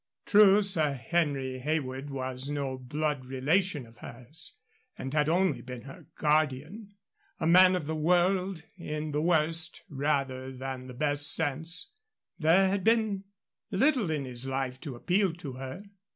[0.25, 4.57] True, Sir Henry Heywood was no blood relation of hers,
[4.97, 6.95] and had only been her guardian.
[7.39, 11.93] A man of the world in the worst rather than the better sense,
[12.39, 13.25] there had been
[13.69, 15.83] little in his life to appeal to her.